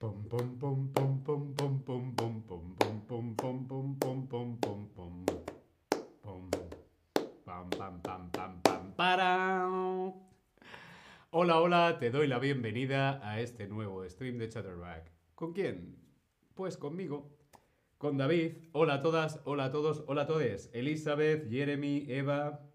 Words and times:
pum 0.00 0.24
pum 0.30 0.56
pum 0.58 0.88
pum 0.94 1.22
pum 1.26 1.52
pum 1.52 1.84
pum 1.84 2.14
pum 2.16 2.40
pum 2.48 3.04
pum 3.06 3.36
pum 3.36 3.66
pum 3.68 3.96
pum 4.00 4.16
pum 4.30 4.56
pum 4.56 4.88
pum 4.96 5.26
pum 6.22 6.50
pum 7.44 8.60
pam 8.62 8.94
param 8.96 10.14
Hola, 11.32 11.60
hola, 11.60 11.98
te 11.98 12.10
doy 12.10 12.28
la 12.28 12.38
bienvenida 12.38 13.20
a 13.22 13.42
este 13.42 13.68
nuevo 13.68 14.08
stream 14.08 14.38
de 14.38 14.48
Chatterback. 14.48 15.12
¿Con 15.34 15.52
quién? 15.52 15.98
Pues 16.54 16.78
conmigo, 16.78 17.36
con 17.98 18.16
David. 18.16 18.52
Hola 18.72 18.94
a 18.94 19.02
todas, 19.02 19.42
hola 19.44 19.66
a 19.66 19.70
todos, 19.70 20.02
hola 20.06 20.22
a 20.22 20.26
todos. 20.26 20.70
Elizabeth, 20.72 21.50
Jeremy, 21.50 22.06
Eva, 22.08 22.66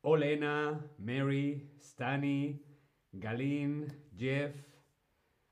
Olena, 0.00 0.80
Mary, 0.96 1.70
Stani, 1.78 2.64
Galín, 3.12 3.86
Jeff, 4.16 4.65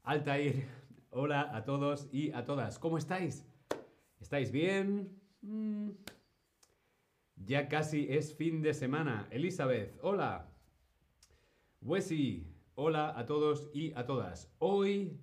Altair. 0.05 0.69
Hola 1.09 1.57
a 1.57 1.65
todos 1.65 2.11
y 2.13 2.31
a 2.33 2.45
todas. 2.45 2.79
¿Cómo 2.79 2.99
estáis? 2.99 3.47
¿Estáis 4.21 4.53
bien? 4.53 5.19
Mm. 5.41 5.93
Ya 7.37 7.69
casi 7.71 8.07
es 8.11 8.37
fin 8.37 8.61
de 8.61 8.75
semana. 8.75 9.27
Elizabeth, 9.31 9.99
hola. 10.03 10.53
Wesley, 11.81 12.55
hola 12.75 13.19
a 13.19 13.25
todos 13.25 13.71
y 13.73 13.95
a 13.95 14.05
todas. 14.05 14.55
Hoy 14.59 15.19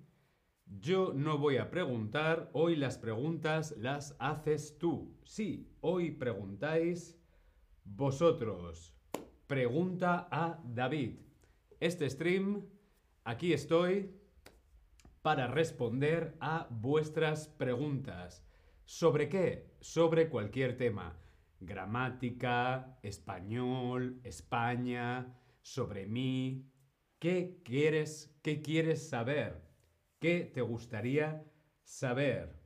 yo 0.66 1.12
no 1.14 1.38
voy 1.38 1.58
a 1.58 1.70
preguntar, 1.70 2.50
hoy 2.52 2.74
las 2.74 2.98
preguntas 2.98 3.76
las 3.78 4.16
haces 4.18 4.78
tú. 4.78 5.16
Sí, 5.22 5.70
hoy 5.80 6.10
preguntáis 6.10 7.16
vosotros. 7.84 8.96
Pregunta 9.46 10.26
a 10.28 10.60
David. 10.64 11.20
Este 11.78 12.10
stream, 12.10 12.66
aquí 13.22 13.52
estoy 13.52 14.21
para 15.22 15.46
responder 15.46 16.36
a 16.40 16.66
vuestras 16.70 17.46
preguntas. 17.48 18.44
¿Sobre 18.84 19.28
qué? 19.28 19.72
Sobre 19.80 20.28
cualquier 20.28 20.76
tema. 20.76 21.16
Gramática, 21.60 22.98
español, 23.02 24.20
España, 24.24 25.38
sobre 25.62 26.06
mí. 26.06 26.68
¿Qué 27.20 27.60
quieres, 27.64 28.36
qué 28.42 28.60
quieres 28.60 29.08
saber? 29.08 29.62
¿Qué 30.18 30.50
te 30.52 30.60
gustaría 30.60 31.44
saber? 31.84 32.60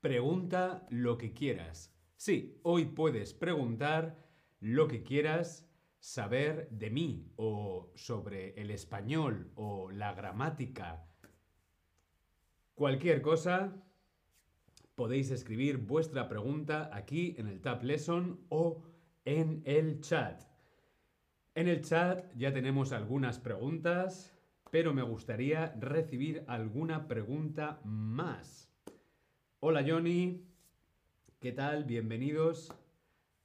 Pregunta 0.00 0.84
lo 0.90 1.16
que 1.16 1.32
quieras. 1.32 1.94
Sí, 2.16 2.58
hoy 2.64 2.86
puedes 2.86 3.34
preguntar 3.34 4.18
lo 4.58 4.88
que 4.88 5.04
quieras 5.04 5.68
saber 6.00 6.68
de 6.70 6.90
mí 6.90 7.32
o 7.36 7.92
sobre 7.94 8.60
el 8.60 8.72
español 8.72 9.52
o 9.54 9.92
la 9.92 10.12
gramática. 10.12 11.06
Cualquier 12.82 13.22
cosa, 13.22 13.72
podéis 14.96 15.30
escribir 15.30 15.76
vuestra 15.76 16.28
pregunta 16.28 16.90
aquí 16.92 17.36
en 17.38 17.46
el 17.46 17.60
Tab 17.60 17.84
Lesson 17.84 18.40
o 18.48 18.82
en 19.24 19.62
el 19.66 20.00
chat. 20.00 20.42
En 21.54 21.68
el 21.68 21.82
chat 21.82 22.24
ya 22.34 22.52
tenemos 22.52 22.90
algunas 22.90 23.38
preguntas 23.38 24.36
pero 24.72 24.92
me 24.92 25.02
gustaría 25.02 25.76
recibir 25.78 26.44
alguna 26.48 27.06
pregunta 27.06 27.80
más. 27.84 28.68
Hola 29.60 29.84
Johnny, 29.86 30.44
¿qué 31.38 31.52
tal? 31.52 31.84
Bienvenidos 31.84 32.74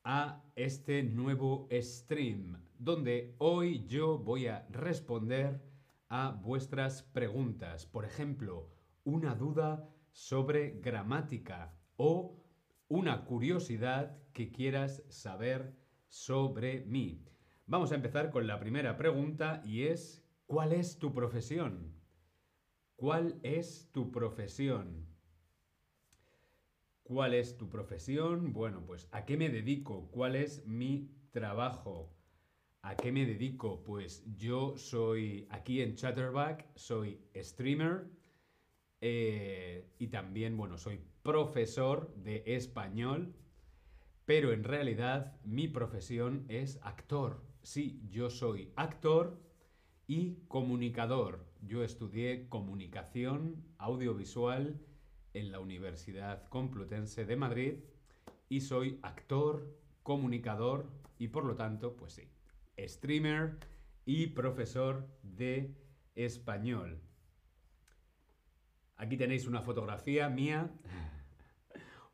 a 0.04 0.42
este 0.56 1.04
nuevo 1.04 1.70
stream, 1.80 2.58
donde 2.80 3.36
hoy 3.38 3.86
yo 3.86 4.18
voy 4.18 4.48
a 4.48 4.66
responder 4.72 5.62
a 6.10 6.32
vuestras 6.32 7.04
preguntas. 7.04 7.86
Por 7.86 8.04
ejemplo, 8.04 8.77
una 9.08 9.36
duda 9.36 9.90
sobre 10.12 10.82
gramática 10.82 11.74
o 11.96 12.44
una 12.90 13.24
curiosidad 13.24 14.18
que 14.34 14.52
quieras 14.52 15.02
saber 15.08 15.78
sobre 16.10 16.82
mí. 16.82 17.24
Vamos 17.68 17.94
a 17.94 17.96
empezar 17.96 18.32
con 18.32 18.48
la 18.48 18.60
primera 18.60 18.98
pregunta 18.98 19.62
y 19.64 19.84
es 19.84 20.26
¿Cuál 20.46 20.74
es 20.74 21.00
tu 21.00 21.14
profesión? 21.14 21.94
¿Cuál 22.98 23.40
es 23.44 23.90
tu 23.94 24.12
profesión? 24.12 25.08
¿Cuál 27.04 27.34
es 27.34 27.58
tu 27.58 27.70
profesión? 27.70 28.52
Bueno, 28.52 28.86
pues 28.86 29.08
¿a 29.14 29.24
qué 29.26 29.38
me 29.38 29.50
dedico? 29.50 30.12
¿Cuál 30.12 30.36
es 30.36 30.66
mi 30.66 31.10
trabajo? 31.32 32.14
¿A 32.82 32.98
qué 32.98 33.14
me 33.14 33.26
dedico? 33.26 33.86
Pues 33.86 34.26
yo 34.36 34.78
soy 34.78 35.48
aquí 35.50 35.82
en 35.82 35.96
Chatterback, 35.96 36.68
soy 36.76 37.22
streamer 37.36 38.17
eh, 39.02 39.90
y 40.00 40.08
también, 40.08 40.58
bueno, 40.58 40.78
soy 40.78 41.00
profesor 41.24 42.14
de 42.16 42.44
español, 42.46 43.34
pero 44.26 44.52
en 44.52 44.64
realidad 44.64 45.40
mi 45.44 45.68
profesión 45.68 46.46
es 46.50 46.80
actor. 46.82 47.42
Sí, 47.64 48.02
yo 48.10 48.30
soy 48.30 48.72
actor 48.76 49.40
y 50.08 50.38
comunicador. 50.48 51.46
Yo 51.62 51.84
estudié 51.84 52.48
comunicación 52.50 53.64
audiovisual 53.78 54.80
en 55.34 55.52
la 55.52 55.60
Universidad 55.60 56.48
Complutense 56.50 57.26
de 57.26 57.36
Madrid 57.36 57.74
y 58.50 58.62
soy 58.62 59.00
actor, 59.02 59.78
comunicador 60.04 60.90
y 61.20 61.28
por 61.28 61.46
lo 61.46 61.56
tanto, 61.56 61.96
pues 61.96 62.14
sí, 62.14 62.24
streamer 62.80 63.58
y 64.06 64.28
profesor 64.28 65.08
de 65.24 65.76
español. 66.16 67.02
Aquí 68.98 69.18
tenéis 69.18 69.48
una 69.48 69.62
fotografía 69.62 70.30
mía, 70.30 70.70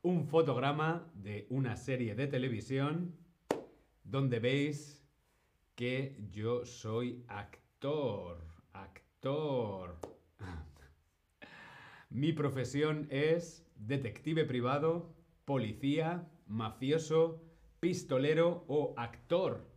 un 0.02 0.28
fotograma 0.28 1.10
de 1.14 1.48
una 1.50 1.76
serie 1.78 2.16
de 2.16 2.28
televisión 2.28 3.16
donde 4.04 4.40
veis 4.40 5.06
que 5.76 6.18
yo 6.30 6.66
soy 6.66 7.24
actor 7.28 8.54
Actor. 9.24 9.98
Mi 12.10 12.32
profesión 12.32 13.08
es 13.10 13.66
detective 13.76 14.46
privado, 14.46 15.14
policía, 15.44 16.30
mafioso, 16.48 17.42
pistolero 17.80 18.64
o 18.68 18.94
actor. 18.98 19.70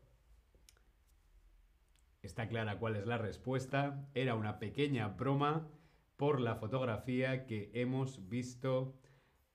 Está 2.22 2.48
clara 2.48 2.78
cuál 2.78 2.96
es 2.96 3.06
la 3.06 3.18
respuesta. 3.18 4.08
Era 4.14 4.34
una 4.34 4.58
pequeña 4.58 5.08
broma 5.08 5.68
por 6.16 6.40
la 6.40 6.56
fotografía 6.56 7.46
que 7.46 7.70
hemos 7.74 8.28
visto 8.28 8.94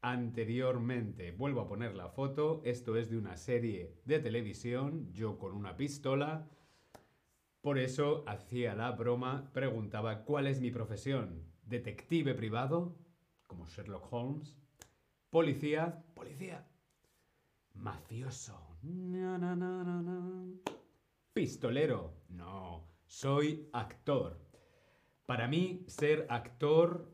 anteriormente. 0.01 1.31
Vuelvo 1.31 1.61
a 1.61 1.67
poner 1.67 1.95
la 1.95 2.09
foto. 2.09 2.61
Esto 2.63 2.95
es 2.95 3.09
de 3.09 3.17
una 3.17 3.37
serie 3.37 3.95
de 4.05 4.19
televisión. 4.19 5.11
Yo 5.13 5.37
con 5.37 5.53
una 5.53 5.77
pistola 5.77 6.47
por 7.61 7.77
eso 7.77 8.23
hacía 8.25 8.73
la 8.73 8.89
broma, 8.91 9.51
preguntaba 9.53 10.23
¿cuál 10.25 10.47
es 10.47 10.59
mi 10.59 10.71
profesión? 10.71 11.45
¿Detective 11.63 12.33
privado? 12.33 12.97
Como 13.45 13.67
Sherlock 13.67 14.11
Holmes. 14.11 14.57
¿Policía? 15.29 16.03
Policía. 16.15 16.67
¿Mafioso? 17.75 18.77
¿Pistolero? 21.33 22.15
No, 22.29 22.87
soy 23.05 23.69
actor. 23.73 24.39
Para 25.31 25.47
mí 25.47 25.85
ser 25.87 26.27
actor, 26.29 27.09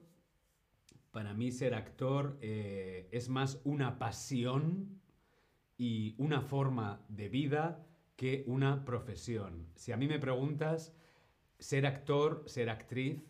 para 1.11 1.35
mí 1.35 1.51
ser 1.51 1.75
actor 1.75 2.39
eh, 2.41 3.07
es 3.11 3.29
más 3.29 3.61
una 3.63 3.99
pasión 3.99 4.99
y 5.77 6.15
una 6.17 6.41
forma 6.41 7.05
de 7.09 7.29
vida 7.29 7.85
que 8.15 8.43
una 8.47 8.85
profesión. 8.85 9.67
Si 9.75 9.91
a 9.91 9.97
mí 9.97 10.07
me 10.07 10.17
preguntas, 10.17 10.95
ser 11.59 11.85
actor, 11.85 12.41
ser 12.47 12.71
actriz, 12.71 13.21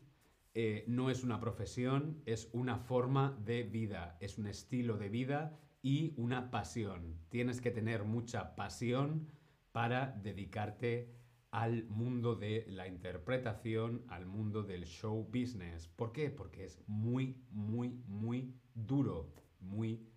eh, 0.53 0.85
no 0.87 1.09
es 1.09 1.25
una 1.25 1.41
profesión, 1.41 2.21
es 2.25 2.49
una 2.53 2.77
forma 2.77 3.37
de 3.43 3.63
vida, 3.63 4.15
es 4.21 4.37
un 4.37 4.47
estilo 4.47 4.97
de 4.97 5.09
vida 5.09 5.59
y 5.81 6.13
una 6.15 6.49
pasión. 6.49 7.19
Tienes 7.27 7.59
que 7.59 7.71
tener 7.71 8.05
mucha 8.05 8.55
pasión 8.55 9.27
para 9.73 10.17
dedicarte 10.23 11.13
al 11.57 11.89
mundo 11.89 12.35
de 12.35 12.65
la 12.67 12.87
interpretación, 12.87 14.05
al 14.09 14.27
mundo 14.27 14.61
del 14.61 14.85
show 14.85 15.23
business. 15.23 15.87
¿Por 15.87 16.11
qué? 16.11 16.29
Porque 16.29 16.65
es 16.65 16.79
muy, 16.85 17.41
muy, 17.49 17.99
muy 18.05 18.53
duro, 18.75 19.33
muy 19.59 20.07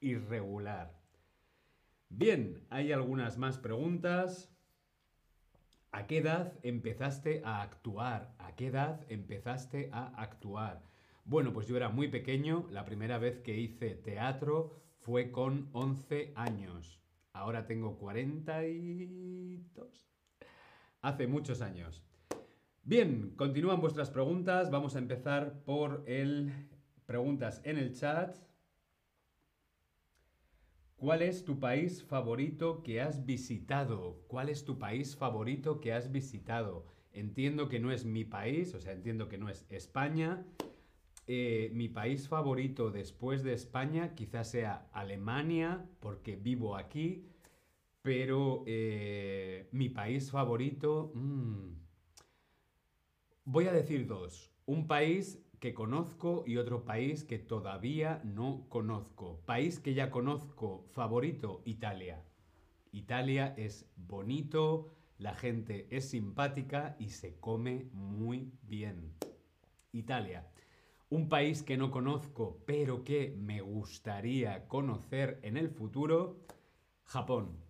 irregular. 0.00 1.00
Bien, 2.08 2.66
hay 2.70 2.90
algunas 2.90 3.38
más 3.38 3.56
preguntas. 3.56 4.52
¿A 5.92 6.08
qué 6.08 6.18
edad 6.18 6.58
empezaste 6.64 7.40
a 7.44 7.62
actuar? 7.62 8.34
¿A 8.38 8.56
qué 8.56 8.66
edad 8.66 9.06
empezaste 9.08 9.90
a 9.92 10.06
actuar? 10.20 10.82
Bueno, 11.24 11.52
pues 11.52 11.68
yo 11.68 11.76
era 11.76 11.90
muy 11.90 12.08
pequeño, 12.08 12.66
la 12.68 12.84
primera 12.84 13.18
vez 13.18 13.38
que 13.38 13.56
hice 13.56 13.94
teatro 13.94 14.74
fue 14.98 15.30
con 15.30 15.70
11 15.72 16.32
años. 16.34 17.00
Ahora 17.32 17.68
tengo 17.68 17.96
42. 17.96 20.09
Hace 21.02 21.26
muchos 21.26 21.62
años. 21.62 22.02
Bien, 22.82 23.32
continúan 23.36 23.80
vuestras 23.80 24.10
preguntas. 24.10 24.70
Vamos 24.70 24.96
a 24.96 24.98
empezar 24.98 25.62
por 25.64 26.04
el 26.06 26.52
preguntas 27.06 27.62
en 27.64 27.78
el 27.78 27.94
chat. 27.94 28.36
¿Cuál 30.96 31.22
es 31.22 31.46
tu 31.46 31.58
país 31.58 32.04
favorito 32.04 32.82
que 32.82 33.00
has 33.00 33.24
visitado? 33.24 34.22
¿Cuál 34.28 34.50
es 34.50 34.66
tu 34.66 34.78
país 34.78 35.16
favorito 35.16 35.80
que 35.80 35.94
has 35.94 36.12
visitado? 36.12 36.84
Entiendo 37.12 37.70
que 37.70 37.80
no 37.80 37.90
es 37.90 38.04
mi 38.04 38.24
país, 38.24 38.74
o 38.74 38.80
sea, 38.80 38.92
entiendo 38.92 39.28
que 39.28 39.38
no 39.38 39.48
es 39.48 39.66
España. 39.70 40.44
Eh, 41.26 41.70
mi 41.72 41.88
país 41.88 42.28
favorito 42.28 42.90
después 42.90 43.42
de 43.42 43.54
España 43.54 44.14
quizás 44.14 44.50
sea 44.50 44.88
Alemania, 44.92 45.88
porque 46.00 46.36
vivo 46.36 46.76
aquí, 46.76 47.29
pero 48.02 48.64
eh, 48.66 49.68
mi 49.72 49.88
país 49.88 50.30
favorito... 50.30 51.12
Mm, 51.14 51.74
voy 53.44 53.66
a 53.66 53.72
decir 53.72 54.06
dos. 54.06 54.52
Un 54.66 54.86
país 54.86 55.42
que 55.58 55.74
conozco 55.74 56.44
y 56.46 56.56
otro 56.56 56.84
país 56.84 57.24
que 57.24 57.38
todavía 57.38 58.22
no 58.24 58.66
conozco. 58.68 59.42
País 59.44 59.78
que 59.78 59.94
ya 59.94 60.10
conozco, 60.10 60.86
favorito, 60.92 61.62
Italia. 61.64 62.24
Italia 62.92 63.54
es 63.56 63.90
bonito, 63.96 64.94
la 65.18 65.34
gente 65.34 65.86
es 65.90 66.08
simpática 66.08 66.96
y 66.98 67.10
se 67.10 67.38
come 67.38 67.90
muy 67.92 68.52
bien. 68.62 69.12
Italia. 69.92 70.50
Un 71.10 71.28
país 71.28 71.62
que 71.62 71.76
no 71.76 71.90
conozco, 71.90 72.62
pero 72.66 73.04
que 73.04 73.36
me 73.36 73.60
gustaría 73.60 74.66
conocer 74.66 75.40
en 75.42 75.56
el 75.56 75.68
futuro, 75.68 76.40
Japón. 77.04 77.69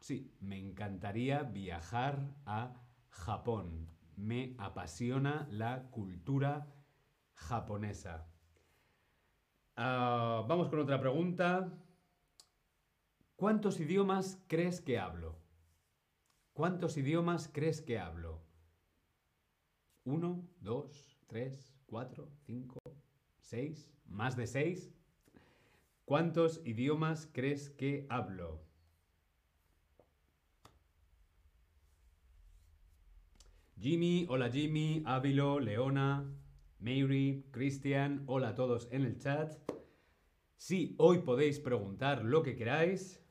Sí, 0.00 0.34
me 0.40 0.58
encantaría 0.58 1.42
viajar 1.42 2.34
a 2.46 2.74
Japón. 3.10 3.88
Me 4.16 4.54
apasiona 4.58 5.46
la 5.50 5.90
cultura 5.90 6.66
japonesa. 7.34 8.26
Ah, 9.76 10.44
vamos 10.48 10.68
con 10.68 10.80
otra 10.80 10.98
pregunta. 11.00 11.70
¿Cuántos 13.36 13.78
idiomas 13.78 14.42
crees 14.48 14.80
que 14.80 14.98
hablo? 14.98 15.38
¿Cuántos 16.54 16.96
idiomas 16.96 17.48
crees 17.52 17.80
que 17.82 17.98
hablo? 17.98 18.42
¿Uno, 20.04 20.48
dos, 20.60 21.18
tres, 21.26 21.74
cuatro, 21.86 22.30
cinco, 22.46 22.78
seis? 23.38 23.90
¿Más 24.06 24.36
de 24.36 24.46
seis? 24.46 24.92
¿Cuántos 26.04 26.60
idiomas 26.66 27.28
crees 27.32 27.70
que 27.70 28.06
hablo? 28.10 28.69
Jimmy, 33.80 34.26
hola 34.28 34.50
Jimmy, 34.50 35.02
Ávilo, 35.06 35.58
Leona, 35.58 36.30
Mary, 36.80 37.46
Christian, 37.50 38.24
hola 38.26 38.50
a 38.50 38.54
todos 38.54 38.88
en 38.92 39.06
el 39.06 39.16
chat. 39.16 39.54
Sí, 40.58 40.94
hoy 40.98 41.20
podéis 41.20 41.60
preguntar 41.60 42.22
lo 42.22 42.42
que 42.42 42.56
queráis. 42.56 43.24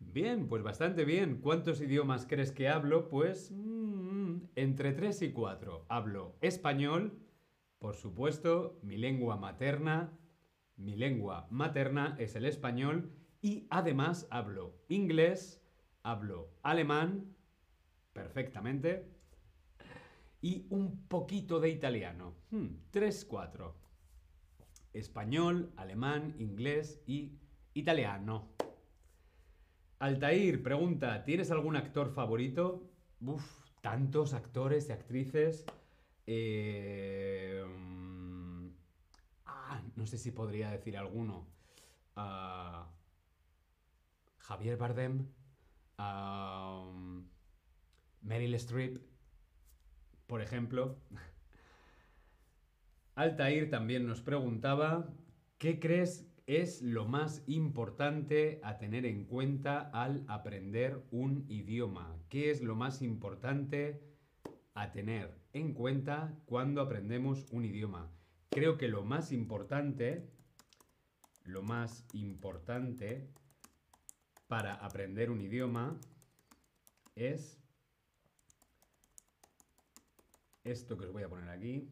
Bien, 0.00 0.48
pues 0.48 0.64
bastante 0.64 1.04
bien. 1.04 1.40
¿Cuántos 1.40 1.80
idiomas 1.80 2.26
crees 2.26 2.50
que 2.50 2.68
hablo? 2.68 3.08
Pues 3.08 3.52
mm, 3.52 4.38
entre 4.56 4.92
3 4.94 5.22
y 5.22 5.30
4. 5.30 5.86
Hablo 5.88 6.36
español, 6.40 7.20
por 7.78 7.94
supuesto, 7.94 8.80
mi 8.82 8.96
lengua 8.96 9.36
materna. 9.36 10.18
Mi 10.74 10.96
lengua 10.96 11.46
materna 11.52 12.16
es 12.18 12.34
el 12.34 12.44
español 12.44 13.12
y 13.40 13.68
además 13.70 14.26
hablo 14.28 14.74
inglés, 14.88 15.62
hablo 16.02 16.50
alemán 16.64 17.35
perfectamente 18.16 19.06
y 20.40 20.66
un 20.70 21.06
poquito 21.06 21.60
de 21.60 21.68
italiano. 21.68 22.34
3-4. 22.92 23.72
Hmm, 23.72 23.76
Español, 24.92 25.72
alemán, 25.76 26.34
inglés 26.38 27.02
y 27.06 27.32
italiano. 27.74 28.48
Altair 29.98 30.62
pregunta, 30.62 31.24
¿tienes 31.24 31.50
algún 31.50 31.76
actor 31.76 32.10
favorito? 32.10 32.82
Uf, 33.20 33.44
tantos 33.82 34.32
actores 34.32 34.88
y 34.88 34.92
actrices. 34.92 35.66
Eh, 36.26 37.62
mm, 37.66 38.68
ah, 39.46 39.82
no 39.94 40.06
sé 40.06 40.16
si 40.16 40.30
podría 40.30 40.70
decir 40.70 40.96
alguno. 40.96 41.46
Ah, 42.14 42.88
Javier 44.38 44.76
Bardem. 44.76 45.26
Ah, 45.98 46.84
Meryl 48.26 48.54
Streep 48.54 49.00
por 50.26 50.42
ejemplo, 50.42 50.98
Altair 53.14 53.70
también 53.70 54.06
nos 54.06 54.20
preguntaba, 54.20 55.08
¿qué 55.58 55.78
crees 55.78 56.28
es 56.46 56.82
lo 56.82 57.06
más 57.06 57.42
importante 57.46 58.60
a 58.62 58.78
tener 58.78 59.06
en 59.06 59.24
cuenta 59.24 59.90
al 59.92 60.24
aprender 60.28 61.04
un 61.10 61.44
idioma? 61.48 62.16
¿Qué 62.28 62.50
es 62.50 62.60
lo 62.60 62.74
más 62.74 63.02
importante 63.02 64.02
a 64.74 64.92
tener 64.92 65.40
en 65.52 65.72
cuenta 65.72 66.36
cuando 66.44 66.80
aprendemos 66.80 67.46
un 67.52 67.64
idioma? 67.64 68.10
Creo 68.50 68.76
que 68.76 68.88
lo 68.88 69.04
más 69.04 69.32
importante, 69.32 70.28
lo 71.44 71.62
más 71.62 72.04
importante 72.12 73.28
para 74.46 74.74
aprender 74.74 75.30
un 75.30 75.40
idioma 75.40 75.98
es 77.14 77.65
esto 80.66 80.96
que 80.98 81.04
os 81.06 81.12
voy 81.12 81.22
a 81.22 81.28
poner 81.28 81.48
aquí. 81.48 81.88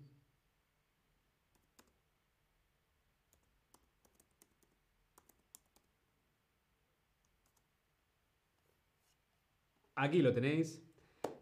Aquí 9.95 10.23
lo 10.23 10.35
tenéis. 10.35 10.83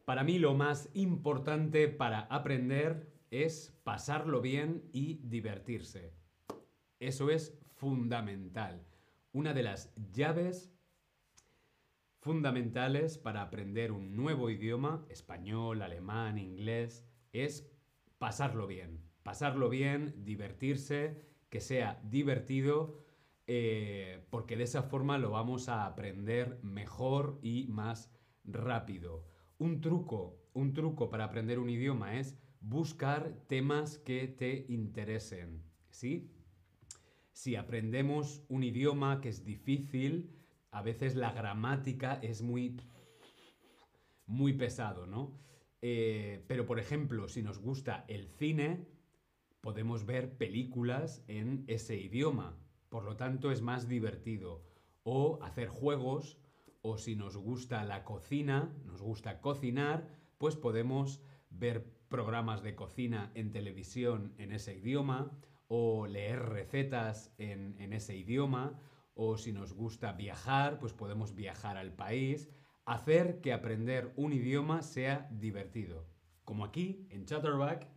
Para 0.05 0.25
mí 0.25 0.39
lo 0.39 0.55
más 0.55 0.91
importante 0.95 1.89
para 1.89 2.21
aprender 2.21 3.11
es 3.31 3.75
pasarlo 3.83 4.43
bien 4.43 4.83
y 4.93 5.15
divertirse. 5.23 6.13
Eso 7.01 7.31
es 7.31 7.59
fundamental. 7.77 8.85
Una 9.33 9.55
de 9.55 9.63
las 9.63 9.95
llaves 10.13 10.71
fundamentales 12.21 13.17
para 13.17 13.41
aprender 13.41 13.91
un 13.91 14.15
nuevo 14.15 14.51
idioma, 14.51 15.05
español, 15.09 15.81
alemán, 15.81 16.37
inglés, 16.37 17.07
es 17.33 17.71
pasarlo 18.19 18.67
bien. 18.67 19.01
Pasarlo 19.23 19.69
bien, 19.69 20.25
divertirse, 20.25 21.23
que 21.49 21.61
sea 21.61 22.01
divertido, 22.05 22.99
eh, 23.47 24.25
porque 24.31 24.57
de 24.57 24.65
esa 24.65 24.83
forma 24.83 25.19
lo 25.19 25.31
vamos 25.31 25.69
a 25.69 25.87
aprender 25.87 26.59
mejor 26.63 27.39
y 27.43 27.67
más 27.69 28.13
rápido. 28.45 29.25
Un 29.59 29.81
truco, 29.81 30.41
un 30.55 30.73
truco 30.73 31.11
para 31.11 31.25
aprender 31.25 31.59
un 31.59 31.71
idioma 31.71 32.19
es 32.19 32.39
buscar 32.61 33.35
temas 33.49 33.99
que 33.99 34.29
te 34.29 34.67
interesen, 34.69 35.63
¿sí? 35.91 36.31
Si 37.33 37.57
aprendemos 37.57 38.45
un 38.49 38.63
idioma 38.63 39.21
que 39.21 39.29
es 39.29 39.45
difícil, 39.45 40.31
a 40.71 40.83
veces 40.83 41.17
la 41.17 41.33
gramática 41.33 42.15
es 42.23 42.43
muy 42.43 42.77
muy 44.27 44.53
pesado, 44.55 45.07
¿no? 45.07 45.39
Eh, 45.83 46.45
pero, 46.47 46.65
por 46.65 46.79
ejemplo, 46.79 47.29
si 47.29 47.43
nos 47.43 47.59
gusta 47.59 48.05
el 48.09 48.29
cine, 48.29 48.87
podemos 49.61 50.07
ver 50.07 50.37
películas 50.39 51.25
en 51.27 51.65
ese 51.67 51.97
idioma. 51.97 52.57
Por 52.89 53.05
lo 53.05 53.17
tanto, 53.17 53.51
es 53.51 53.61
más 53.61 53.89
divertido. 53.89 54.65
O 55.03 55.43
hacer 55.43 55.69
juegos, 55.69 56.39
o 56.83 56.97
si 56.99 57.17
nos 57.17 57.37
gusta 57.37 57.85
la 57.85 58.05
cocina, 58.05 58.73
nos 58.85 59.03
gusta 59.03 59.41
cocinar, 59.41 60.07
pues 60.39 60.57
podemos 60.57 61.21
ver 61.51 61.85
programas 62.09 62.63
de 62.63 62.77
cocina 62.77 63.33
en 63.35 63.51
televisión 63.51 64.35
en 64.39 64.53
ese 64.53 64.77
idioma, 64.77 65.33
o 65.67 66.07
leer 66.07 66.41
recetas 66.51 67.33
en, 67.39 67.77
en 67.81 67.93
ese 67.93 68.17
idioma, 68.17 68.79
o 69.15 69.37
si 69.37 69.53
nos 69.53 69.73
gusta 69.73 70.13
viajar, 70.13 70.79
pues 70.79 70.93
podemos 70.93 71.35
viajar 71.35 71.77
al 71.77 71.93
país 71.93 72.51
hacer 72.93 73.41
que 73.41 73.53
aprender 73.55 74.13
un 74.17 74.33
idioma 74.33 74.83
sea 74.83 75.29
divertido. 75.31 76.07
Como 76.45 76.65
aquí, 76.65 77.07
en 77.11 77.25
Chatterback. 77.25 77.89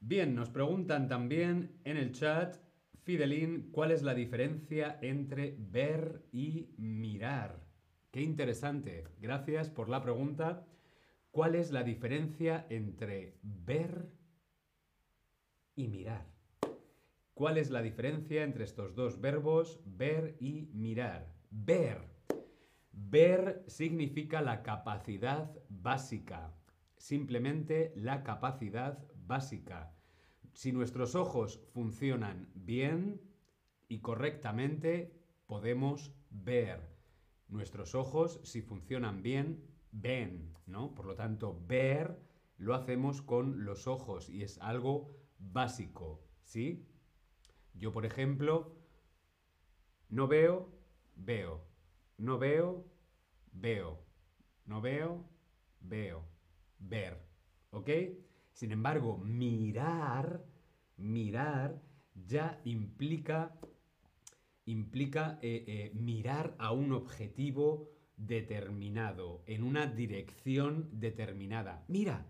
Bien, 0.00 0.34
nos 0.34 0.50
preguntan 0.50 1.08
también 1.08 1.80
en 1.84 1.96
el 1.96 2.12
chat, 2.12 2.56
Fidelín, 3.04 3.70
¿cuál 3.72 3.90
es 3.90 4.02
la 4.02 4.14
diferencia 4.14 4.98
entre 5.00 5.56
ver 5.58 6.26
y 6.30 6.74
mirar? 6.76 7.64
Qué 8.10 8.20
interesante. 8.20 9.04
Gracias 9.18 9.70
por 9.70 9.88
la 9.88 10.02
pregunta. 10.02 10.66
¿Cuál 11.30 11.54
es 11.54 11.70
la 11.70 11.84
diferencia 11.84 12.66
entre 12.68 13.38
ver 13.42 14.10
y 15.74 15.88
mirar? 15.88 16.26
¿Cuál 17.32 17.58
es 17.58 17.70
la 17.70 17.82
diferencia 17.82 18.42
entre 18.44 18.64
estos 18.64 18.94
dos 18.94 19.20
verbos, 19.20 19.80
ver 19.84 20.36
y 20.40 20.68
mirar? 20.72 21.32
Ver. 21.50 22.15
Ver 22.98 23.62
significa 23.66 24.40
la 24.40 24.62
capacidad 24.62 25.54
básica. 25.68 26.54
Simplemente 26.96 27.92
la 27.94 28.22
capacidad 28.22 29.06
básica. 29.14 29.94
Si 30.54 30.72
nuestros 30.72 31.14
ojos 31.14 31.60
funcionan 31.74 32.48
bien 32.54 33.20
y 33.86 34.00
correctamente, 34.00 35.14
podemos 35.44 36.14
ver. 36.30 36.88
Nuestros 37.48 37.94
ojos, 37.94 38.40
si 38.44 38.62
funcionan 38.62 39.22
bien, 39.22 39.62
ven, 39.92 40.54
¿no? 40.64 40.94
Por 40.94 41.04
lo 41.04 41.14
tanto, 41.14 41.62
ver 41.66 42.18
lo 42.56 42.74
hacemos 42.74 43.20
con 43.20 43.66
los 43.66 43.86
ojos 43.86 44.30
y 44.30 44.42
es 44.42 44.58
algo 44.62 45.14
básico, 45.38 46.24
¿sí? 46.44 46.88
Yo, 47.74 47.92
por 47.92 48.06
ejemplo, 48.06 48.74
no 50.08 50.28
veo, 50.28 50.72
veo. 51.14 51.75
No 52.18 52.38
veo, 52.38 52.84
veo. 53.52 53.98
No 54.64 54.80
veo, 54.80 55.28
veo. 55.80 56.24
Ver. 56.78 57.18
¿Ok? 57.70 57.90
Sin 58.52 58.72
embargo, 58.72 59.18
mirar, 59.18 60.44
mirar 60.96 61.82
ya 62.14 62.60
implica, 62.64 63.54
implica 64.64 65.38
eh, 65.42 65.64
eh, 65.66 65.90
mirar 65.94 66.54
a 66.58 66.72
un 66.72 66.92
objetivo 66.92 67.90
determinado, 68.16 69.44
en 69.46 69.62
una 69.62 69.86
dirección 69.86 70.88
determinada. 70.92 71.84
Mira, 71.88 72.26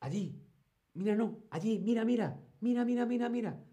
allí, 0.00 0.44
mira, 0.92 1.16
no, 1.16 1.44
allí, 1.50 1.78
mira, 1.78 2.04
mira, 2.04 2.38
mira, 2.60 2.84
mira, 2.84 3.06
mira, 3.06 3.28
mira. 3.30 3.64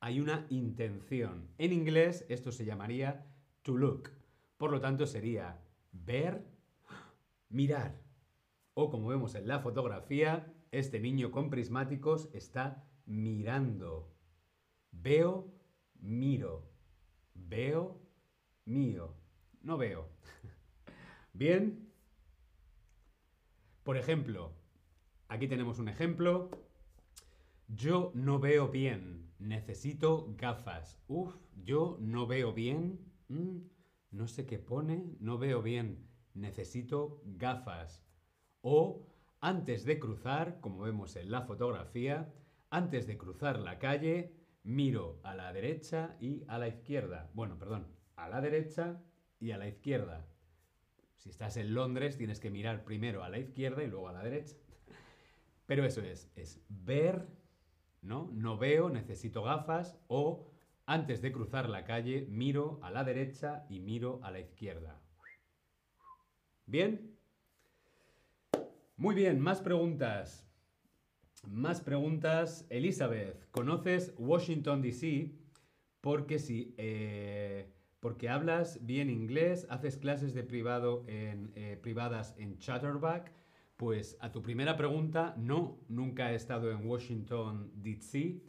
Hay 0.00 0.20
una 0.20 0.46
intención. 0.50 1.48
En 1.58 1.72
inglés 1.72 2.26
esto 2.28 2.50
se 2.50 2.64
llamaría 2.64 3.24
to 3.62 3.76
look. 3.76 4.15
Por 4.56 4.70
lo 4.70 4.80
tanto 4.80 5.06
sería 5.06 5.60
ver, 5.92 6.44
mirar. 7.48 8.00
O 8.74 8.90
como 8.90 9.08
vemos 9.08 9.34
en 9.34 9.48
la 9.48 9.60
fotografía, 9.60 10.52
este 10.70 11.00
niño 11.00 11.30
con 11.30 11.50
prismáticos 11.50 12.28
está 12.32 12.86
mirando. 13.06 14.14
Veo, 14.90 15.52
miro. 16.00 16.70
Veo, 17.34 18.00
mío. 18.64 19.14
No 19.62 19.78
veo. 19.78 20.08
Bien. 21.32 21.92
Por 23.82 23.96
ejemplo, 23.96 24.52
aquí 25.28 25.48
tenemos 25.48 25.78
un 25.78 25.88
ejemplo. 25.88 26.50
Yo 27.68 28.10
no 28.14 28.38
veo 28.38 28.68
bien. 28.68 29.30
Necesito 29.38 30.34
gafas. 30.36 30.98
Uf, 31.08 31.34
yo 31.64 31.96
no 32.00 32.26
veo 32.26 32.52
bien. 32.52 32.98
Mm, 33.28 33.58
no 34.16 34.26
sé 34.28 34.46
qué 34.46 34.58
pone. 34.58 35.14
No 35.20 35.38
veo 35.38 35.62
bien. 35.62 36.08
Necesito 36.34 37.22
gafas. 37.24 38.04
O 38.62 39.06
antes 39.40 39.84
de 39.84 39.98
cruzar, 39.98 40.60
como 40.60 40.80
vemos 40.80 41.16
en 41.16 41.30
la 41.30 41.42
fotografía, 41.42 42.34
antes 42.70 43.06
de 43.06 43.18
cruzar 43.18 43.58
la 43.58 43.78
calle, 43.78 44.34
miro 44.62 45.20
a 45.22 45.34
la 45.34 45.52
derecha 45.52 46.16
y 46.20 46.44
a 46.48 46.58
la 46.58 46.68
izquierda. 46.68 47.30
Bueno, 47.34 47.58
perdón, 47.58 47.86
a 48.16 48.28
la 48.28 48.40
derecha 48.40 49.02
y 49.38 49.52
a 49.52 49.58
la 49.58 49.68
izquierda. 49.68 50.26
Si 51.16 51.30
estás 51.30 51.56
en 51.56 51.74
Londres, 51.74 52.16
tienes 52.16 52.40
que 52.40 52.50
mirar 52.50 52.84
primero 52.84 53.22
a 53.22 53.28
la 53.28 53.38
izquierda 53.38 53.82
y 53.82 53.86
luego 53.86 54.08
a 54.08 54.12
la 54.12 54.22
derecha. 54.22 54.56
Pero 55.66 55.84
eso 55.84 56.00
es, 56.00 56.30
es 56.36 56.64
ver, 56.68 57.28
¿no? 58.00 58.30
No 58.32 58.56
veo, 58.56 58.88
necesito 58.88 59.42
gafas, 59.42 59.98
o 60.08 60.55
antes 60.86 61.20
de 61.20 61.32
cruzar 61.32 61.68
la 61.68 61.84
calle, 61.84 62.26
miro 62.30 62.78
a 62.82 62.90
la 62.90 63.04
derecha 63.04 63.66
y 63.68 63.80
miro 63.80 64.20
a 64.22 64.30
la 64.30 64.38
izquierda. 64.40 65.00
¿Bien? 66.64 67.16
Muy 68.96 69.14
bien, 69.14 69.40
más 69.40 69.60
preguntas. 69.60 70.48
Más 71.46 71.80
preguntas. 71.80 72.66
Elizabeth, 72.70 73.50
¿conoces 73.50 74.14
Washington, 74.16 74.80
D.C.? 74.80 75.32
Porque 76.00 76.38
si... 76.38 76.74
Eh, 76.78 77.72
porque 78.00 78.28
hablas 78.28 78.86
bien 78.86 79.10
inglés, 79.10 79.66
haces 79.68 79.96
clases 79.96 80.32
de 80.32 80.44
privado 80.44 81.04
eh, 81.08 81.78
privadas 81.82 82.36
en 82.38 82.58
Chatterback. 82.58 83.32
Pues 83.76 84.16
a 84.20 84.30
tu 84.30 84.42
primera 84.42 84.76
pregunta, 84.76 85.34
no, 85.36 85.80
nunca 85.88 86.30
he 86.30 86.36
estado 86.36 86.70
en 86.70 86.86
Washington, 86.86 87.72
D.C. 87.74 88.40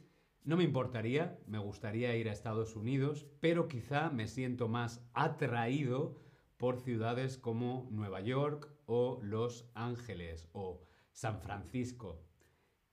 No 0.48 0.56
me 0.56 0.64
importaría, 0.64 1.38
me 1.46 1.60
gustaría 1.60 2.16
ir 2.16 2.30
a 2.30 2.32
Estados 2.32 2.78
Unidos, 2.78 3.28
pero 3.42 3.68
quizá 3.68 4.10
me 4.10 4.30
siento 4.30 4.70
más 4.70 5.06
atraído 5.14 6.22
por 6.56 6.80
ciudades 6.80 7.38
como 7.38 7.90
Nueva 7.92 8.22
York 8.22 8.72
o 8.86 9.20
Los 9.22 9.70
Ángeles 9.74 10.48
o 10.54 10.88
San 11.12 11.42
Francisco 11.42 12.24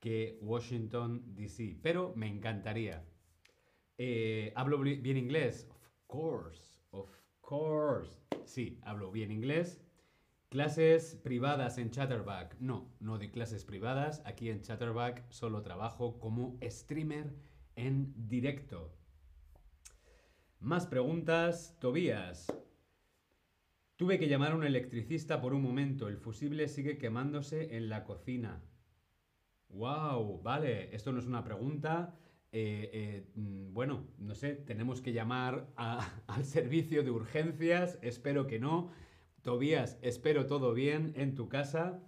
que 0.01 0.37
Washington, 0.43 1.37
D.C. 1.37 1.79
Pero 1.81 2.13
me 2.17 2.27
encantaría. 2.27 3.05
Eh, 3.99 4.53
¿Hablo 4.57 4.81
bien 4.81 5.17
inglés? 5.17 5.69
Of 5.71 5.93
course, 6.09 6.83
of 6.91 7.09
course. 7.41 8.19
Sí, 8.47 8.81
hablo 8.83 9.13
bien 9.13 9.31
inglés. 9.31 9.81
¿Clases 10.55 11.17
privadas 11.17 11.79
en 11.79 11.91
Chatterback? 11.91 12.55
No, 12.61 12.95
no 13.01 13.19
doy 13.19 13.33
clases 13.33 13.65
privadas. 13.65 14.23
Aquí 14.25 14.51
en 14.51 14.63
Chatterback 14.63 15.29
solo 15.29 15.63
trabajo 15.63 16.21
como 16.21 16.61
streamer 16.63 17.35
en 17.75 18.15
directo. 18.29 18.97
Más 20.61 20.87
preguntas. 20.87 21.77
Tobías. 21.81 22.57
Tuve 23.97 24.17
que 24.21 24.29
llamar 24.29 24.53
a 24.53 24.55
un 24.55 24.63
electricista 24.63 25.41
por 25.41 25.55
un 25.55 25.63
momento. 25.63 26.07
El 26.07 26.19
fusible 26.19 26.69
sigue 26.69 26.99
quemándose 26.99 27.77
en 27.77 27.89
la 27.89 28.05
cocina. 28.05 28.63
¡Wow! 29.71 30.41
Vale, 30.41 30.95
esto 30.95 31.11
no 31.11 31.19
es 31.19 31.27
una 31.27 31.43
pregunta. 31.43 32.17
Eh, 32.53 32.91
eh, 32.93 33.27
mm, 33.35 33.73
bueno, 33.73 34.07
no 34.19 34.37
sé, 34.37 34.55
tenemos 34.55 35.01
que 35.01 35.13
llamar 35.13 35.73
al 36.29 36.45
servicio 36.45 37.03
de 37.03 37.11
urgencias. 37.11 37.99
Espero 38.03 38.47
que 38.47 38.61
no. 38.61 38.93
Tobías, 39.45 39.99
espero 40.03 40.47
todo 40.47 40.75
bien 40.75 41.13
en 41.15 41.37
tu 41.37 41.49
casa 41.49 42.03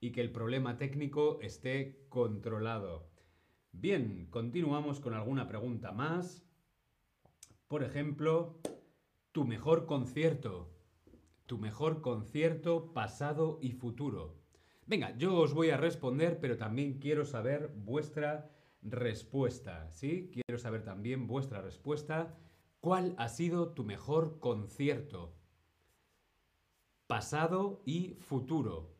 y 0.00 0.12
que 0.12 0.22
el 0.22 0.32
problema 0.32 0.78
técnico 0.78 1.38
esté 1.42 2.06
controlado. 2.08 3.10
Bien, 3.72 4.28
continuamos 4.30 5.00
con 5.00 5.12
alguna 5.12 5.46
pregunta 5.46 5.92
más. 5.92 6.46
Por 7.68 7.84
ejemplo, 7.84 8.60
tu 9.32 9.44
mejor 9.44 9.84
concierto 9.84 10.72
tu 11.46 11.58
mejor 11.58 12.02
concierto 12.02 12.92
pasado 12.92 13.58
y 13.62 13.72
futuro. 13.72 14.34
Venga, 14.86 15.16
yo 15.16 15.36
os 15.36 15.54
voy 15.54 15.70
a 15.70 15.76
responder, 15.76 16.38
pero 16.40 16.56
también 16.56 16.98
quiero 16.98 17.24
saber 17.24 17.72
vuestra 17.74 18.50
respuesta, 18.82 19.88
¿sí? 19.90 20.30
Quiero 20.32 20.58
saber 20.58 20.84
también 20.84 21.26
vuestra 21.26 21.60
respuesta. 21.60 22.36
¿Cuál 22.80 23.14
ha 23.16 23.28
sido 23.28 23.70
tu 23.70 23.84
mejor 23.84 24.38
concierto? 24.40 25.34
Pasado 27.06 27.82
y 27.86 28.14
futuro. 28.18 28.92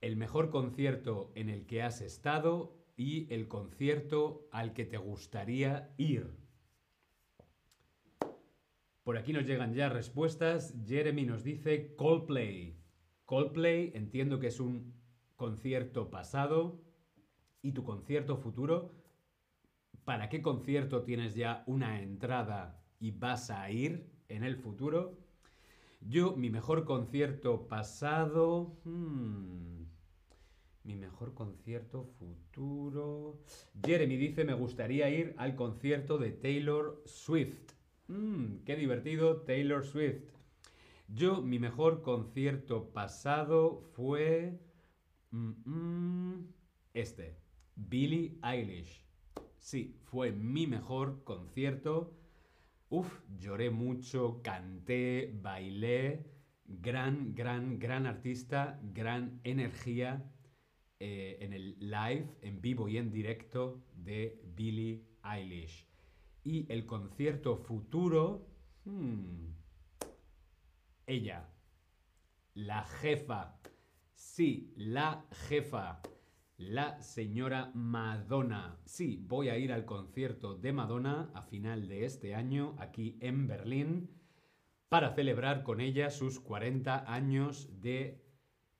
El 0.00 0.16
mejor 0.16 0.48
concierto 0.48 1.30
en 1.34 1.50
el 1.50 1.66
que 1.66 1.82
has 1.82 2.00
estado 2.00 2.74
y 2.96 3.30
el 3.34 3.46
concierto 3.46 4.48
al 4.50 4.72
que 4.72 4.86
te 4.86 4.96
gustaría 4.96 5.94
ir. 5.98 6.34
Por 9.02 9.18
aquí 9.18 9.34
nos 9.34 9.44
llegan 9.44 9.74
ya 9.74 9.90
respuestas. 9.90 10.74
Jeremy 10.86 11.26
nos 11.26 11.44
dice 11.44 11.94
Coldplay. 11.96 12.80
Coldplay, 13.26 13.92
entiendo 13.94 14.40
que 14.40 14.46
es 14.46 14.58
un 14.58 14.94
concierto 15.36 16.08
pasado. 16.08 16.80
¿Y 17.60 17.72
tu 17.72 17.84
concierto 17.84 18.38
futuro? 18.38 18.90
¿Para 20.06 20.30
qué 20.30 20.40
concierto 20.40 21.02
tienes 21.02 21.34
ya 21.34 21.62
una 21.66 22.00
entrada 22.00 22.82
y 22.98 23.10
vas 23.10 23.50
a 23.50 23.70
ir 23.70 24.10
en 24.28 24.42
el 24.42 24.56
futuro? 24.56 25.25
Yo, 26.00 26.36
mi 26.36 26.50
mejor 26.50 26.84
concierto 26.84 27.66
pasado... 27.68 28.76
Hmm, 28.84 29.84
mi 30.84 30.94
mejor 30.94 31.34
concierto 31.34 32.04
futuro... 32.18 33.40
Jeremy 33.84 34.16
dice, 34.16 34.44
me 34.44 34.54
gustaría 34.54 35.08
ir 35.10 35.34
al 35.36 35.56
concierto 35.56 36.18
de 36.18 36.32
Taylor 36.32 37.02
Swift. 37.04 37.72
Mmm, 38.08 38.58
qué 38.64 38.76
divertido, 38.76 39.42
Taylor 39.42 39.84
Swift. 39.84 40.22
Yo, 41.08 41.42
mi 41.42 41.58
mejor 41.58 42.02
concierto 42.02 42.90
pasado 42.92 43.80
fue 43.94 44.58
mm, 45.30 45.52
mm, 45.64 46.46
este, 46.94 47.36
Billie 47.74 48.38
Eilish. 48.42 49.04
Sí, 49.58 49.98
fue 50.04 50.32
mi 50.32 50.66
mejor 50.66 51.24
concierto. 51.24 52.14
Uf, 52.88 53.20
lloré 53.38 53.70
mucho, 53.70 54.40
canté, 54.42 55.32
bailé. 55.42 56.24
Gran, 56.68 57.34
gran, 57.34 57.78
gran 57.78 58.06
artista, 58.06 58.80
gran 58.82 59.40
energía 59.44 60.32
eh, 60.98 61.38
en 61.40 61.52
el 61.52 61.76
live, 61.78 62.38
en 62.42 62.60
vivo 62.60 62.88
y 62.88 62.96
en 62.98 63.10
directo 63.10 63.84
de 63.94 64.40
Billie 64.56 65.04
Eilish. 65.22 65.86
Y 66.44 66.70
el 66.72 66.86
concierto 66.86 67.56
futuro... 67.56 68.48
Hmm, 68.84 69.52
ella, 71.06 71.48
la 72.54 72.84
jefa. 72.84 73.60
Sí, 74.14 74.72
la 74.76 75.24
jefa. 75.48 76.00
La 76.58 77.02
señora 77.02 77.70
Madonna. 77.74 78.80
Sí, 78.86 79.22
voy 79.28 79.50
a 79.50 79.58
ir 79.58 79.74
al 79.74 79.84
concierto 79.84 80.54
de 80.54 80.72
Madonna 80.72 81.30
a 81.34 81.42
final 81.42 81.86
de 81.86 82.06
este 82.06 82.34
año 82.34 82.74
aquí 82.78 83.18
en 83.20 83.46
Berlín 83.46 84.08
para 84.88 85.14
celebrar 85.14 85.64
con 85.64 85.82
ella 85.82 86.08
sus 86.08 86.40
40 86.40 87.12
años 87.12 87.82
de 87.82 88.24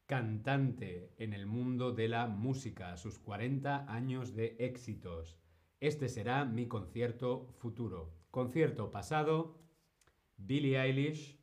cantante 0.07 1.13
en 1.19 1.35
el 1.35 1.45
mundo 1.45 1.93
de 1.93 2.09
la 2.09 2.29
música, 2.29 2.97
sus 2.97 3.19
40 3.19 3.93
años 3.93 4.35
de 4.35 4.57
éxitos. 4.59 5.37
Este 5.79 6.09
será 6.09 6.47
mi 6.47 6.69
concierto 6.69 7.53
futuro. 7.59 8.15
Concierto 8.31 8.91
pasado, 8.91 9.61
Billie 10.39 10.81
Eilish. 10.81 11.39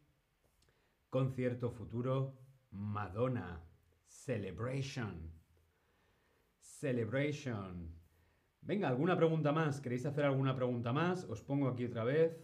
Concierto 1.12 1.70
futuro, 1.70 2.40
Madonna. 2.72 3.62
Celebration. 4.08 5.43
Celebration. 6.84 7.96
Venga, 8.62 8.90
¿alguna 8.90 9.16
pregunta 9.16 9.54
más? 9.54 9.80
¿Queréis 9.80 10.06
hacer 10.06 10.26
alguna 10.26 10.54
pregunta 10.54 10.92
más? 10.92 11.24
Os 11.30 11.42
pongo 11.42 11.70
aquí 11.70 11.86
otra 11.86 12.04
vez. 12.04 12.38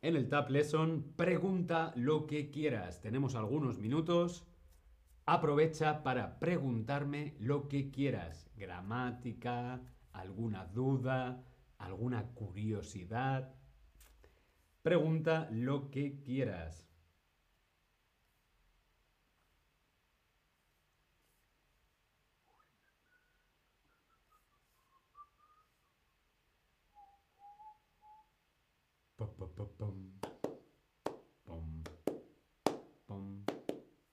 En 0.00 0.14
el 0.14 0.28
Tab 0.28 0.48
Lesson, 0.48 1.12
pregunta 1.16 1.92
lo 1.96 2.24
que 2.28 2.52
quieras. 2.52 3.00
Tenemos 3.00 3.34
algunos 3.34 3.80
minutos. 3.80 4.46
Aprovecha 5.26 6.04
para 6.04 6.38
preguntarme 6.38 7.34
lo 7.40 7.66
que 7.66 7.90
quieras. 7.90 8.48
Gramática, 8.54 9.82
alguna 10.12 10.64
duda, 10.66 11.44
alguna 11.78 12.28
curiosidad. 12.28 13.56
Pregunta 14.82 15.48
lo 15.50 15.90
que 15.90 16.20
quieras. 16.20 16.91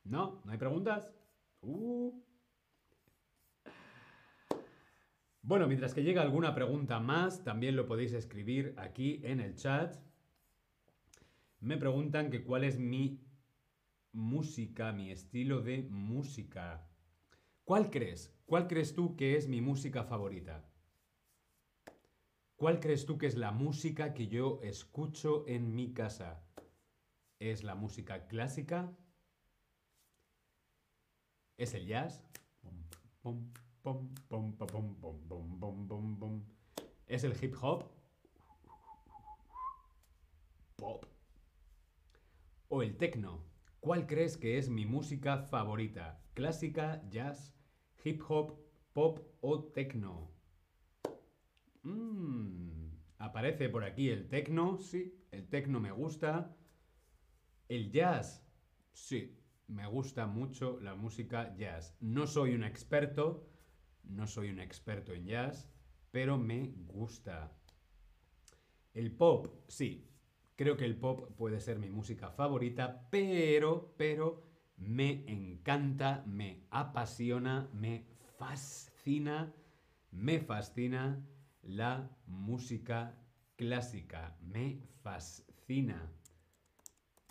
¿No? 0.04 0.42
¿No 0.44 0.52
hay 0.52 0.58
preguntas? 0.58 1.12
Uh. 1.62 2.12
Bueno, 5.44 5.68
mientras 5.68 5.94
que 5.94 6.04
llega 6.04 6.22
alguna 6.22 6.54
pregunta 6.56 7.00
más, 7.00 7.44
también 7.44 7.76
lo 7.76 7.86
podéis 7.86 8.14
escribir 8.14 8.74
aquí 8.78 9.22
en 9.24 9.40
el 9.40 9.56
chat. 9.56 9.96
Me 11.60 11.78
preguntan 11.78 12.30
que 12.30 12.44
cuál 12.44 12.64
es 12.64 12.80
mi 12.80 13.22
música, 14.12 14.92
mi 14.92 15.12
estilo 15.12 15.62
de 15.62 15.84
música. 15.90 16.88
¿Cuál 17.64 17.90
crees? 17.90 18.36
¿Cuál 18.46 18.68
crees 18.68 18.96
tú 18.96 19.16
que 19.16 19.38
es 19.38 19.48
mi 19.48 19.62
música 19.62 20.04
favorita? 20.04 20.69
¿Cuál 22.60 22.82
crees 22.82 23.06
tú 23.06 23.18
que 23.18 23.26
es 23.26 23.38
la 23.38 23.54
música 23.54 24.14
que 24.14 24.28
yo 24.28 24.60
escucho 24.62 25.46
en 25.48 25.74
mi 25.76 25.94
casa? 25.94 26.44
¿Es 27.40 27.64
la 27.64 27.74
música 27.74 28.28
clásica? 28.28 28.94
¿Es 31.56 31.74
el 31.74 31.88
jazz? 31.88 32.22
¿Es 37.08 37.24
el 37.24 37.34
hip 37.42 37.56
hop? 37.62 37.86
Pop. 40.76 41.06
¿O 42.68 42.84
el 42.84 42.98
techno? 42.98 43.46
¿Cuál 43.80 44.06
crees 44.06 44.36
que 44.36 44.58
es 44.58 44.68
mi 44.68 44.86
música 44.86 45.38
favorita? 45.38 46.22
¿Clásica, 46.34 47.02
jazz, 47.10 47.56
hip 48.04 48.22
hop, 48.28 48.60
pop 48.92 49.22
o 49.40 49.64
techno? 49.64 50.39
Mm, 51.84 52.90
aparece 53.18 53.70
por 53.70 53.84
aquí 53.84 54.10
el 54.10 54.28
techno, 54.28 54.78
sí, 54.80 55.26
el 55.32 55.48
techno 55.48 55.80
me 55.80 55.92
gusta. 55.92 56.56
El 57.68 57.92
jazz, 57.92 58.46
sí, 58.94 59.38
me 59.68 59.88
gusta 59.88 60.26
mucho 60.28 60.80
la 60.82 60.96
música 60.96 61.56
jazz. 61.56 61.96
No 62.02 62.28
soy 62.28 62.56
un 62.56 62.64
experto, 62.64 63.48
no 64.04 64.28
soy 64.28 64.50
un 64.50 64.60
experto 64.60 65.14
en 65.14 65.26
jazz, 65.26 65.70
pero 66.12 66.38
me 66.38 66.74
gusta. 66.88 67.56
El 68.94 69.12
pop, 69.16 69.48
sí, 69.68 70.10
creo 70.56 70.76
que 70.76 70.86
el 70.86 70.98
pop 70.98 71.36
puede 71.38 71.62
ser 71.62 71.80
mi 71.80 71.90
música 71.90 72.32
favorita, 72.32 73.08
pero, 73.12 73.94
pero, 73.98 74.44
me 74.78 75.24
encanta, 75.28 76.24
me 76.26 76.66
apasiona, 76.72 77.70
me 77.74 78.06
fascina, 78.38 79.54
me 80.12 80.40
fascina 80.40 81.24
la 81.64 82.10
música 82.28 83.16
clásica. 83.56 84.36
Me 84.42 84.82
fascina. 85.02 86.12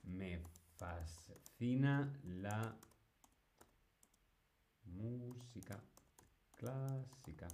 Me 0.05 0.41
fascina 0.77 2.13
la 2.25 2.77
música 4.85 5.83
clásica. 6.57 7.49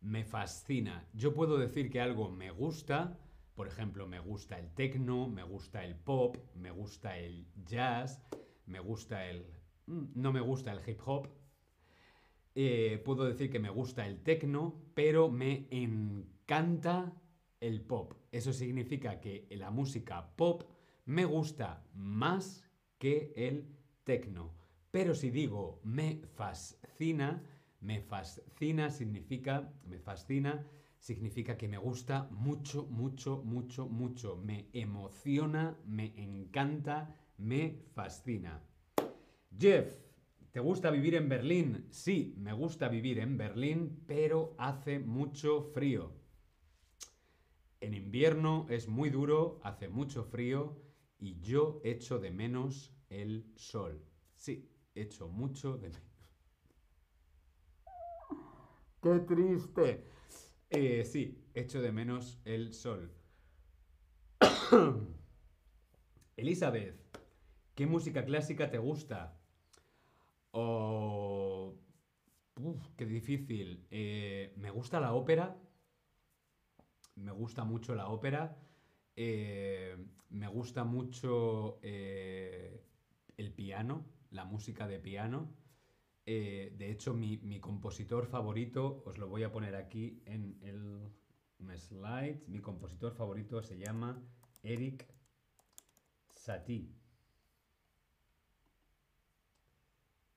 Me 0.00 0.24
fascina. 0.24 1.08
Yo 1.12 1.34
puedo 1.34 1.58
decir 1.58 1.90
que 1.90 2.00
algo 2.00 2.30
me 2.30 2.50
gusta, 2.50 3.18
por 3.54 3.66
ejemplo, 3.66 4.06
me 4.06 4.20
gusta 4.20 4.58
el 4.58 4.72
techno, 4.74 5.28
me 5.28 5.42
gusta 5.42 5.84
el 5.84 5.96
pop, 5.96 6.36
me 6.54 6.70
gusta 6.70 7.18
el 7.18 7.46
jazz, 7.64 8.22
me 8.66 8.78
gusta 8.78 9.26
el... 9.26 9.44
Mm, 9.86 10.04
no 10.14 10.32
me 10.32 10.40
gusta 10.40 10.72
el 10.72 10.88
hip 10.88 11.00
hop, 11.04 11.28
eh, 12.60 12.98
puedo 13.04 13.24
decir 13.24 13.52
que 13.52 13.60
me 13.60 13.70
gusta 13.70 14.04
el 14.04 14.20
techno, 14.20 14.82
pero 14.92 15.30
me 15.30 15.68
encanta 15.70 17.12
el 17.60 17.82
pop. 17.82 18.14
Eso 18.32 18.52
significa 18.52 19.20
que 19.20 19.46
la 19.52 19.70
música 19.70 20.34
pop 20.34 20.64
me 21.04 21.24
gusta 21.24 21.84
más 21.94 22.64
que 22.98 23.32
el 23.36 23.64
techno. 24.02 24.56
Pero 24.90 25.14
si 25.14 25.30
digo 25.30 25.80
me 25.84 26.20
fascina, 26.34 27.44
me 27.80 28.00
fascina 28.00 28.90
significa, 28.90 29.72
me 29.86 30.00
fascina 30.00 30.66
significa 30.98 31.56
que 31.56 31.68
me 31.68 31.78
gusta 31.78 32.28
mucho, 32.32 32.86
mucho, 32.86 33.40
mucho, 33.44 33.86
mucho. 33.86 34.36
Me 34.36 34.66
emociona, 34.72 35.78
me 35.86 36.12
encanta, 36.16 37.14
me 37.36 37.84
fascina. 37.94 38.60
Jeff, 39.56 40.07
¿Te 40.52 40.60
gusta 40.60 40.90
vivir 40.90 41.14
en 41.14 41.28
Berlín? 41.28 41.86
Sí, 41.90 42.34
me 42.38 42.54
gusta 42.54 42.88
vivir 42.88 43.18
en 43.18 43.36
Berlín, 43.36 44.02
pero 44.06 44.54
hace 44.56 44.98
mucho 44.98 45.62
frío. 45.74 46.14
En 47.80 47.92
invierno 47.92 48.66
es 48.70 48.88
muy 48.88 49.10
duro, 49.10 49.60
hace 49.62 49.88
mucho 49.88 50.24
frío 50.24 50.80
y 51.18 51.38
yo 51.40 51.80
echo 51.84 52.18
de 52.18 52.30
menos 52.30 52.94
el 53.10 53.52
sol. 53.56 54.02
Sí, 54.36 54.70
echo 54.94 55.28
mucho 55.28 55.76
de 55.76 55.90
menos. 55.90 56.02
¡Qué 59.02 59.18
triste! 59.20 60.04
Eh, 60.70 61.04
sí, 61.04 61.44
echo 61.52 61.82
de 61.82 61.92
menos 61.92 62.40
el 62.46 62.72
sol. 62.72 63.12
Elizabeth, 66.36 66.98
¿qué 67.74 67.86
música 67.86 68.24
clásica 68.24 68.70
te 68.70 68.78
gusta? 68.78 69.37
O... 70.60 71.78
Uf, 72.56 72.88
qué 72.96 73.06
difícil. 73.06 73.86
Eh, 73.90 74.52
me 74.56 74.70
gusta 74.70 74.98
la 74.98 75.14
ópera. 75.14 75.56
Me 77.14 77.30
gusta 77.30 77.64
mucho 77.64 77.94
la 77.94 78.08
ópera. 78.08 78.58
Eh, 79.14 79.96
me 80.30 80.48
gusta 80.48 80.82
mucho 80.82 81.78
eh, 81.82 82.84
el 83.36 83.52
piano, 83.52 84.04
la 84.30 84.44
música 84.44 84.88
de 84.88 84.98
piano. 84.98 85.54
de 86.26 86.90
hecho, 86.90 87.14
mi, 87.14 87.38
mi, 87.38 87.58
compositor 87.60 88.26
favorito, 88.26 89.02
os 89.06 89.16
lo 89.16 89.28
voy 89.28 89.44
a 89.44 89.52
poner 89.52 89.76
aquí 89.76 90.22
en 90.26 90.58
el 90.62 91.78
slide. 91.78 92.44
Mi 92.48 92.60
compositor 92.60 93.12
favorito 93.14 93.62
se 93.62 93.78
llama 93.78 94.20
Eric 94.62 95.06
Satie. 96.34 96.97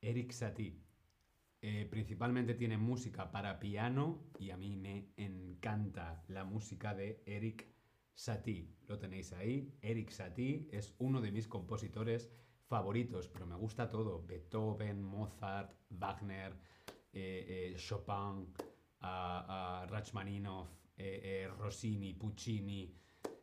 Eric 0.02 0.32
Satie. 0.32 0.80
Eh, 1.62 1.88
principalmente 1.90 2.56
tiene 2.56 2.78
música 2.78 3.32
para 3.32 3.60
piano 3.60 4.24
y 4.40 4.50
a 4.50 4.58
mí 4.58 4.76
me 4.76 5.14
encanta 5.18 6.24
la 6.28 6.44
música 6.44 6.96
de 6.96 7.22
Eric 7.26 7.68
Satie. 8.14 8.68
Lo 8.88 8.98
tenéis 9.00 9.32
ahí. 9.34 9.78
Eric 9.82 10.10
Satie 10.10 10.68
es 10.72 10.96
uno 11.00 11.22
de 11.22 11.32
mis 11.32 11.48
compositores 11.48 12.32
favoritos, 12.68 13.28
pero 13.28 13.46
me 13.46 13.56
gusta 13.56 13.90
todo. 13.90 14.26
Beethoven, 14.26 15.04
Mozart, 15.04 15.74
Wagner, 15.90 16.54
eh, 17.14 17.74
eh, 17.74 17.76
Chopin, 17.78 18.54
uh, 19.02 19.86
Rachmaninoff, 19.88 20.70
eh, 20.98 21.50
Rossini, 21.58 22.14
Puccini. 22.14 22.96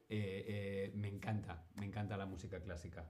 me 0.08 1.08
encanta, 1.08 1.66
me 1.74 1.84
encanta 1.84 2.16
la 2.16 2.24
música 2.24 2.60
clásica. 2.60 3.06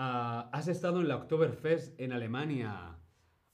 Ah, 0.00 0.48
has 0.52 0.68
estado 0.68 1.00
en 1.00 1.08
la 1.08 1.16
Oktoberfest 1.16 1.98
en 1.98 2.12
Alemania. 2.12 2.96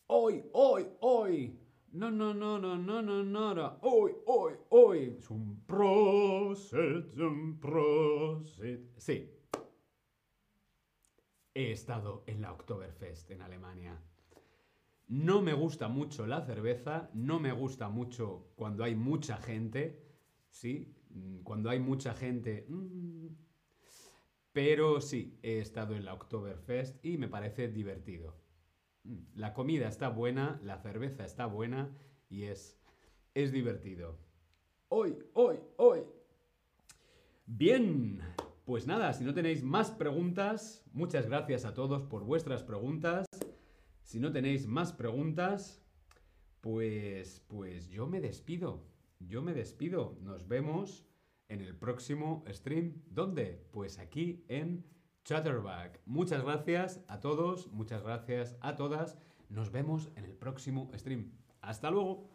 Hoy, 0.09 0.45
hoy, 0.53 0.87
hoy. 1.01 1.59
No, 1.93 2.11
no, 2.11 2.35
no, 2.35 2.59
no, 2.59 2.77
no, 2.77 3.01
no, 3.01 3.25
no, 3.25 3.79
Hoy, 3.81 4.13
hoy, 4.27 4.53
hoy. 4.69 5.17
Es 5.17 5.31
un 5.31 5.65
proset, 5.65 7.17
un 7.17 7.59
proset. 7.59 8.93
Sí. 8.99 9.33
He 11.55 11.73
estado 11.73 12.25
en 12.27 12.43
la 12.43 12.53
Oktoberfest 12.53 13.31
en 13.31 13.41
Alemania. 13.41 13.99
No 15.09 15.41
me 15.41 15.55
gusta 15.55 15.89
mucho 15.89 16.27
la 16.27 16.43
cerveza, 16.43 17.09
no 17.15 17.41
me 17.41 17.53
gusta 17.53 17.89
mucho 17.89 18.53
cuando 18.55 18.85
hay 18.85 18.95
mucha 18.95 19.39
gente, 19.39 19.99
¿sí? 20.51 20.95
Mm, 21.09 21.39
cuando 21.39 21.71
hay 21.71 21.81
mucha 21.81 22.13
gente... 22.13 22.67
Mm, 22.69 23.44
pero 24.55 25.01
sí, 25.01 25.37
he 25.43 25.59
estado 25.59 25.97
en 25.97 26.05
la 26.05 26.15
Oktoberfest 26.15 27.05
y 27.05 27.19
me 27.19 27.29
parece 27.29 27.67
divertido. 27.67 28.37
Mm, 29.03 29.17
la 29.35 29.53
comida 29.53 29.89
está 29.89 30.09
buena, 30.09 30.61
la 30.63 30.79
cerveza 30.79 31.25
está 31.25 31.47
buena 31.47 31.91
y 32.31 32.45
es, 32.45 32.81
es 33.35 33.51
divertido. 33.51 34.17
Hoy, 34.89 35.19
hoy, 35.33 35.59
hoy. 35.77 36.03
Bien, 37.47 38.21
pues 38.65 38.87
nada, 38.87 39.13
si 39.13 39.25
no 39.25 39.35
tenéis 39.35 39.65
más 39.65 39.91
preguntas, 39.91 40.89
muchas 40.93 41.27
gracias 41.27 41.65
a 41.65 41.75
todos 41.75 42.03
por 42.03 42.23
vuestras 42.23 42.63
preguntas. 42.63 43.27
Si 44.05 44.21
no 44.21 44.31
tenéis 44.31 44.69
más 44.69 44.93
preguntas, 44.93 45.85
pues, 46.61 47.45
pues 47.49 47.89
yo 47.89 48.07
me 48.07 48.21
despido. 48.21 48.85
Yo 49.19 49.43
me 49.43 49.53
despido. 49.53 50.17
Nos 50.23 50.47
vemos 50.47 51.09
en 51.55 51.61
el 51.61 51.75
próximo 51.77 52.45
stream. 52.49 53.03
¿Dónde? 53.07 53.65
Pues 53.71 53.99
aquí 53.99 54.45
en 54.49 54.85
Chatterback. 55.25 56.01
Muchas 56.05 56.43
gracias 56.43 57.01
a 57.09 57.21
todos, 57.21 57.69
muchas 57.69 58.03
gracias 58.03 58.57
a 58.61 58.75
todas. 58.75 59.17
Nos 59.49 59.71
vemos 59.71 60.11
en 60.17 60.25
el 60.25 60.35
próximo 60.35 60.91
stream. 60.95 61.31
Hasta 61.61 61.91
luego. 61.91 62.34